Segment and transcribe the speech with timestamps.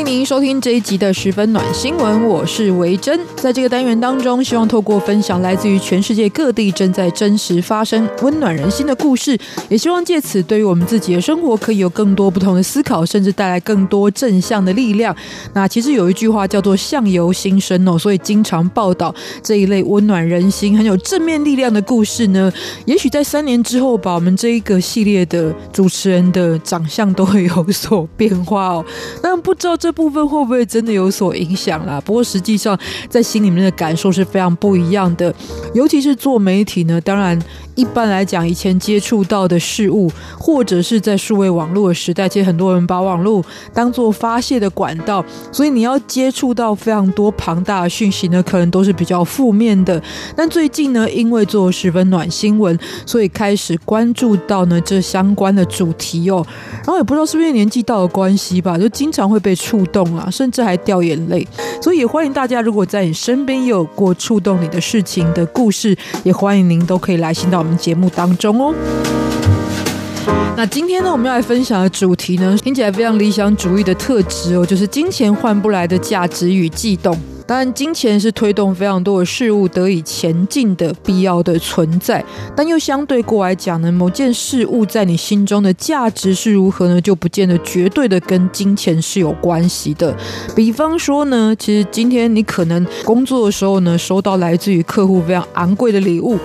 [0.00, 3.20] 欢迎您收听这一集的十分暖新闻，我是维珍。
[3.36, 15.14] 在这个单元当中，希望透过分享来自于全世界各地正在真实发生、温暖人心的故事，也希望借此对于我们自己的生活可以有更多不同的思考，甚至带来更多正向的力量。
[15.52, 22.50] 那其实有一句话叫做“相由心生”哦，所以经常报道这一类温暖人心、很有正面力量的故事呢。
[22.86, 28.84] 也许在三年之后，把我们这一个系列的主持人的长相都会有所变化哦。
[29.20, 29.89] 但不知道这。
[29.92, 32.00] 部分会不会真的有所影响啦？
[32.00, 35.34] 不过实际上，在心里面的感受是非常不一样的。
[35.74, 37.38] 尤其是做媒体呢，当然
[37.80, 50.00] 一般来讲，以前接触到的事物，或者是在数位网络的时代，其实很多人把网络当做发泄的管道，所以你要接触到非常多庞大的讯息呢，可能都是比较负面的。
[50.36, 56.46] 但最近呢，因为做十分暖新闻，所以开始关注到呢这相关的主题哦。
[56.84, 59.80] 然后也不知道是不是年纪到了关系吧，就经常会被触。
[59.92, 61.44] 动啊，甚至还掉眼泪，
[61.82, 68.74] 所以也欢迎大家，如果在你身边有过触动你的事情的故事，也欢迎您都可以来信到节目当中哦。
[70.56, 77.16] 那今天呢，我们要来分享的主题呢，听起来非常理想主义的特质哦，就是金钱换不来的价值与悸动。
[77.46, 90.14] 当然，金钱是推动非常多的事物得以前进的必要的存在，但又相对过来讲呢，某件事物在你心中的价值是如何呢，就不见得绝对的跟金钱是有关系的。
[90.54, 96.38] 比方说呢，其实今天你可能工作的时候呢，收到来自于客户非常昂贵的礼物。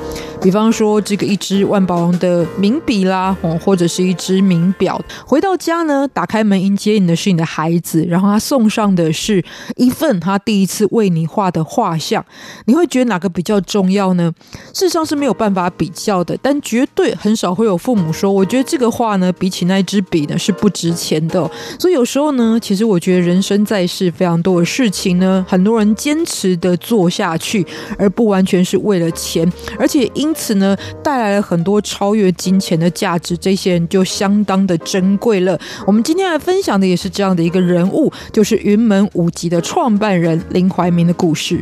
[0.45, 5.01] 比方说，这个一支万宝龙的名笔啦，哦，或者是一支名表。
[5.25, 9.43] 回到家呢，打开门迎接你的是你的孩子，然后他送上的是
[9.75, 12.23] 一份他第一次为你画的画像。
[12.65, 14.31] 你会觉得哪个比较重要呢？
[14.71, 21.49] 事实上是没有办法比较的，但绝对很少会有父母说，我觉得这个画呢，比起那支笔呢是不值钱的。
[21.79, 27.65] 所以有时候呢，其实我觉得人生在世非常多的事情呢，很多人坚持的做下去，
[27.97, 35.59] 而不完全是为了钱，而且因因此呢，带来了很多超越金钱的价值，这些人就相当的珍贵了。
[35.87, 41.59] 我们今天来分享的也是这样的一个人物，就是云门舞集的创办人林怀民的故事。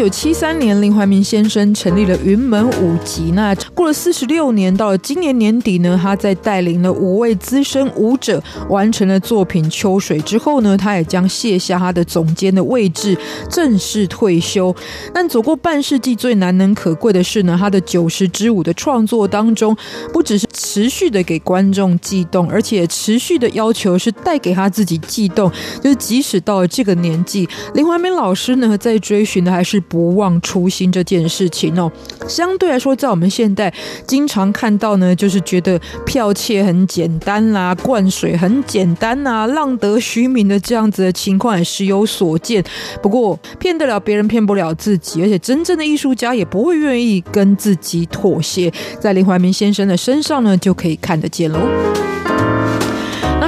[0.00, 3.32] 一九七三年，林怀民先生成立了云门舞集。
[3.32, 13.14] 那过了四十六年，到了今年年底呢，他在带领了五位资深舞者完成了作品《秋水》之后呢，他也将卸下他的总监的位置，
[13.50, 14.74] 正式退休。
[15.12, 19.76] 但走过半世纪，最难能可贵的是呢，他的九十支舞的创作当中，
[20.14, 25.52] 不只是持续的给观众悸动，而且持续的要求是带给他自己悸动。
[25.82, 29.78] 就是即使到了这个年纪，林怀民老师呢，在追寻的还是。
[29.90, 31.90] 不忘初心这件事情哦，
[32.28, 33.74] 相对来说，在我们现代
[34.06, 42.64] 经常看到呢，就是觉得剽窃很简单啦，灌水很简单呐，浪得虚名的这样子的情况也时有所见。
[43.02, 51.58] 不过，骗得了别人，骗不了自己，而且真正的艺术家也不会愿意跟自己妥协，在林怀民先生的身上呢，就可以看得见喽。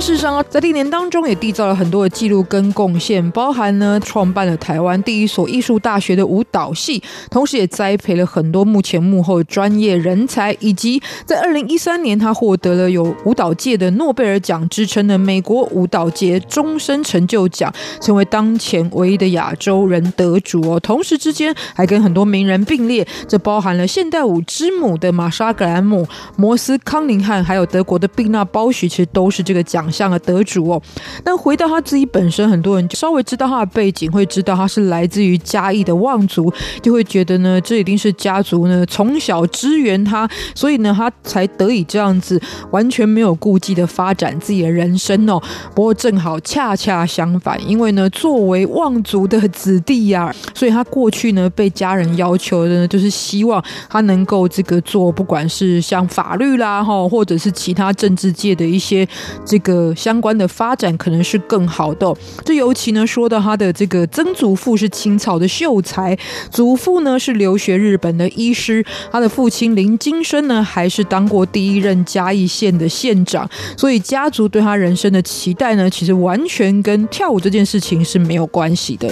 [0.02, 20.80] 事实上，在历年当中也缔造了很多的记录跟贡献，包含呢创办了台湾第一所艺术大学的舞蹈系，同时也栽培了很多幕前幕后的专业人才，以及在二零一三年他获得了有舞蹈界的诺贝尔奖之称的美国舞蹈界终身成就奖，成为当前唯一的亚洲人得主哦。
[20.80, 26.04] 同时之间还跟很多名人并列，这包含了现代舞之母的玛莎格兰姆、
[26.34, 29.91] 摩斯康宁汉，还有德国的毕纳鲍许，其实都是这个奖。
[29.92, 30.82] 奖项的得主哦，
[31.22, 42.40] 但回到他自己本身，很多人稍微知道他的背景，会知道他是来自于嘉义的望族，就会觉得呢，这一定是家族呢从小支援他，所以呢，他才得以这样子
[42.70, 45.40] 完全没有顾忌的发展自己的人生哦。
[45.74, 59.06] 不过正好恰恰相反，因为呢，作为望族的子弟呀、啊，所以他过去呢被家人要求的呢，就是希望他能够这个做，不管是像法律啦哈，或者是其他政治界的一些
[59.44, 59.71] 这个。
[59.72, 62.14] 个相关的发展可能是更好的。
[62.44, 66.18] 这尤其呢，说到他的这个曾祖父是清朝的秀才，
[66.50, 79.08] 祖父呢是留学日本的医师，他的父亲林金生呢还是当过第一任嘉义县的县长，所以家族对他人生的期待呢，其实完全跟跳舞这件事情是没有关系的。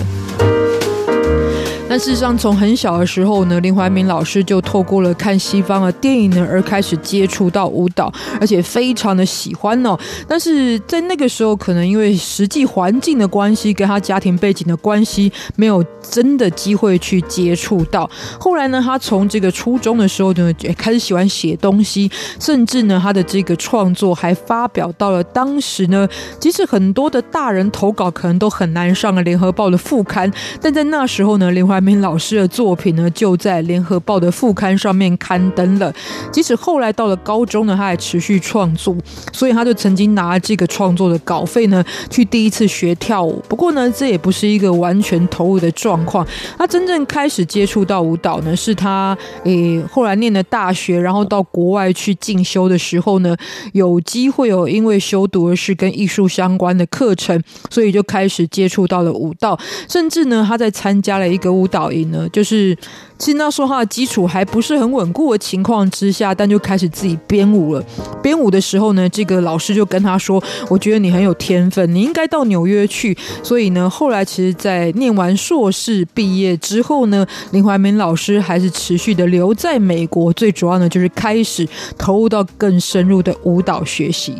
[1.90, 9.98] 但事实上，从很小的时候呢，林怀民老师就透过了看西方的电影呢，而开始接触到舞蹈，而且非常的喜欢哦。
[10.28, 18.08] 但是在那个时候，可能因为实际环境的关系，跟他家庭背景的关系，没有真的机会去接触到。
[18.38, 22.08] 后来呢，他从这个初中的时候呢，也开始喜欢写东西，
[22.38, 26.08] 甚至呢，他的这个创作还发表到了当时呢，
[26.38, 35.92] 即使很多的大人投稿可能都很难上了联合报的副刊，但在那时候呢，林怀民老师的作品呢，就在联合报的副刊上面刊登了。
[36.32, 38.96] 即使后来到了高中呢，他还持续创作，
[39.32, 43.42] 所以他就曾经拿这个创作的稿费呢，去第一次学跳舞。
[43.48, 46.26] 不过呢，这也不是一个完全投入的状况。
[46.58, 53.36] 他真正开始接触到舞蹈呢，是他诶后来念的大学，然后到国外去进修的时候呢，
[53.72, 62.76] 有机会有因为修读的是跟艺术相关的课程，所以就开始接触到了舞蹈，甚至呢，他在参加了一个舞导营呢，就是。
[63.20, 67.84] 其实那时候他的基础还不是很稳固的情况之下，但就开始自己编舞了。
[68.22, 73.14] 编舞的时候呢，这个老师就跟他说：“我觉得你很有天分，你应该到纽约去。”
[73.44, 80.32] 所以呢，后来其实，在念完硕士毕业之后呢，林怀民老师还是持续的留在美国。
[80.32, 81.68] 最主要呢，就是开始
[81.98, 84.36] 投入到更深入的舞蹈学习。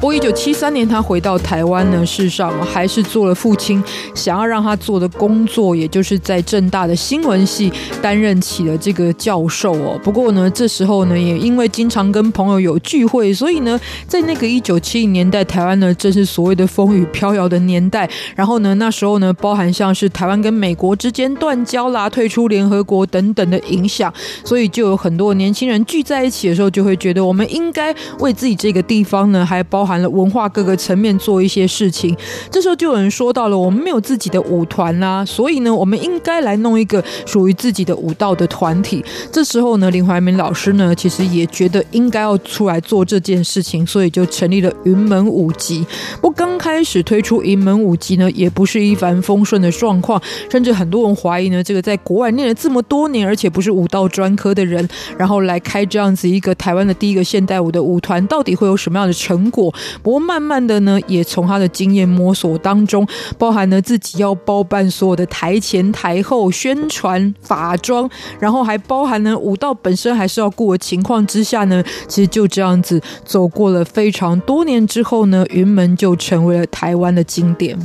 [0.00, 3.82] 不过，一九七三年他回到台湾呢，事实上还是做了父亲
[4.14, 9.98] 想要让他做的工作，也就是在政大的新闻系担任起了这个教授哦。
[10.00, 18.08] 不过呢，这时候呢，也因为经常跟朋友有聚会，所以呢，在那个一九七零年代，台湾呢正是所谓的风雨飘摇的年代。
[18.36, 29.87] 然后呢，那时候呢，包含像是台湾跟美国之间断交啦、退出联合国等等的影响，所以就有很多年轻人聚在一起的时候，就会觉得我们应该为自己这个地方呢，还包。
[29.88, 32.14] 含了文化各个层面做一些事情，
[32.50, 39.02] 这时候就有人说到了，我们没有自己的舞团啦，所以呢，我们应该来弄一个属于自己的舞蹈的团体。
[39.32, 45.86] 这时候呢，林怀民老师呢，其实也觉得应该要出来做这件事情，所以就成立了云门舞集。
[46.20, 50.20] 不刚开始推出云门舞集呢，也不是一帆风顺的状况，
[50.50, 54.86] 甚至很多人怀疑呢，这个在国外念了这么多年，而且不是舞蹈专科的人，
[55.16, 59.72] 然后来开这样子一个台湾的第一个现代舞的舞团，到底会有什么样的成果？
[60.02, 68.08] 不过慢慢的呢，也从他的经验摸索当中，包含了自己要包办所有的台前台后宣传、法妆，
[68.38, 77.78] 然后还包含了舞蹈本身还是要顾的情况之下呢，其实就这样子走过了非常多年之后呢，云门就成为了台湾的经典。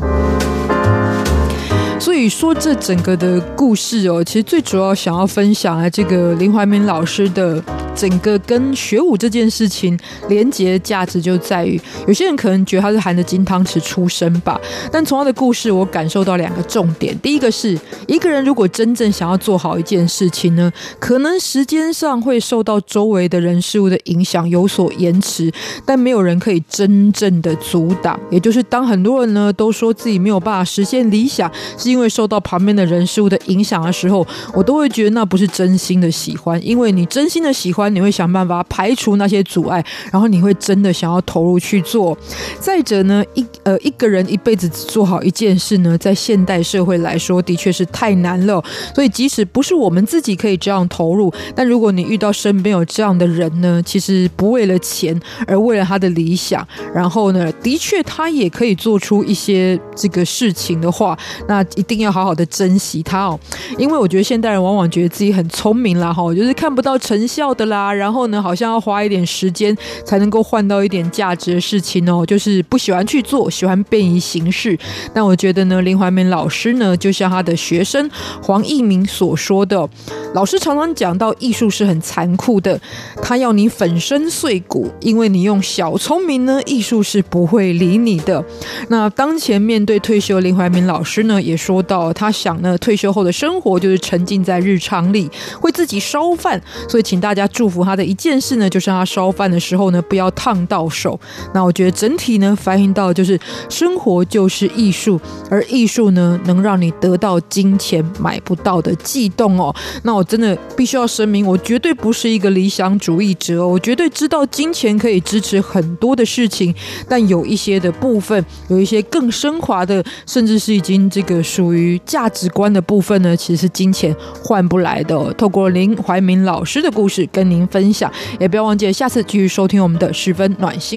[2.00, 7.63] 所以说，这整个的故事哦，其实最主要想要分享啊，这个林怀民老师的
[7.95, 9.98] 整个跟学舞这件事情
[10.28, 14.60] 连接的价值就在于，有些人可能觉得他是含着金汤匙出生吧，
[14.92, 17.18] 但从他的故事，我感受到两个重点。
[17.19, 25.51] 第一个是，一个人如果真正想要做好一件事情呢，可能时间上会受到周围的人事物的影响，有所延迟，
[25.86, 28.19] 但没有人可以真正的阻挡。
[28.30, 36.60] 也就是当很多人呢都说自己没有办法实现理想，是因为受到旁边的人事物的影响的时候，我都会觉得那不是真心的喜欢。
[36.66, 42.18] 因为你真心的喜欢，你会想办法排除那些阻碍，然后你会真的想要投入去做。
[42.59, 48.63] 再者呢，一呃一个人一辈子只做好一件事呢，在现代社会来说的确是太难了。
[48.95, 61.63] 所以即使不是我们自己可以这样投入，但如果你遇到身边有这样的人呢，其实不为了钱，而为了他的理想，然后呢，的确他也可以做出一些这个事情的话，那。
[61.75, 63.40] 一定要好好的珍惜他哦，
[63.78, 69.75] 因为我觉得现代人往往觉得自己很聪明啦，哈，就是看不到成效的，然后呢，好像要花一点时间
[70.06, 74.77] 才能够换到一点价值的事情哦，就是不喜欢去做，喜欢便宜行事。
[75.13, 78.09] 但我觉得呢，林怀民老师呢，就像他的学生
[78.42, 79.89] 黄义明所说的，
[80.33, 82.80] 老师常常讲到艺术是很残酷的，
[83.21, 88.42] 他要你粉身碎骨，因为你用小聪明呢，艺术是不会理你的。
[88.87, 91.73] 那当前面对退休林怀民老师呢，也说。
[91.73, 95.27] 说到他想呢，退休后的生活就是沉浸在日常里，
[95.59, 101.17] 会自己烧饭，所以请大家祝福他的一件事呢，就是他烧饭的时候呢，不要烫到手。
[101.53, 103.39] 那我觉得整体呢，反映到就是
[103.69, 105.17] 生活就是艺术，
[105.49, 109.73] 而艺术呢，能让你得到金钱买不到的悸动哦。
[110.03, 116.75] 那我真的必须要声明，我绝对不是一个理想主义者哦，我绝对知道金钱可以支持很多的事情，
[117.07, 125.33] 但有一些的部分，有一些更升华的，甚至是已经这个属于价值观的部分呢，其实是金钱换不来的。
[125.35, 130.92] 透过林怀民老师的故事跟您分享，也不要忘记下次继续收听我们的十分暖心。